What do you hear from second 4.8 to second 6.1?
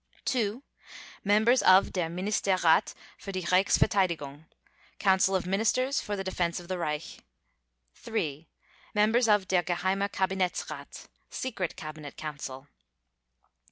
(Council of Ministers